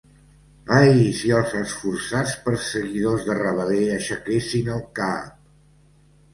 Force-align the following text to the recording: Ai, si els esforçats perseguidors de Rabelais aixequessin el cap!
Ai, 0.77 1.03
si 1.17 1.33
els 1.39 1.53
esforçats 1.59 2.33
perseguidors 2.47 3.29
de 3.29 3.37
Rabelais 3.43 3.95
aixequessin 4.01 4.75
el 4.81 4.85
cap! 5.03 5.41